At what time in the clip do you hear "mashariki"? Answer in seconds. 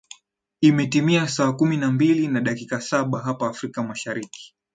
3.83-4.55